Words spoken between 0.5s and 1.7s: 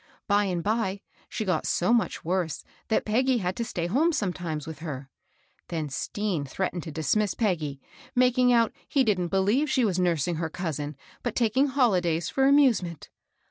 by she got